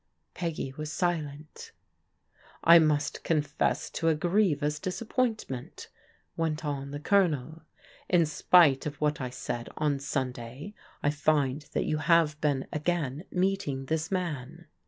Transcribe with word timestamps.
Peggy 0.33 0.73
was 0.77 0.89
silenL" 0.89 1.69
I 2.73 2.79
must 2.79 3.23
confess 3.23 3.87
to 3.91 4.07
a 4.07 4.15
grievous 4.15 4.79
disappointment," 4.79 5.89
went 6.35 6.65
on 6.65 6.89
the 6.89 6.99
Colonel." 6.99 7.61
In 8.09 8.25
spite 8.25 8.87
of 8.87 8.99
what 8.99 9.21
I 9.21 9.29
said 9.29 9.69
on 9.77 9.99
Sunday, 9.99 10.73
I 11.03 11.11
find 11.11 11.69
that 11.73 11.85
you 11.85 11.97
have 11.97 12.41
been 12.41 12.67
again 12.73 13.25
meeting 13.29 13.85
this 13.85 14.09
man." 14.11 14.65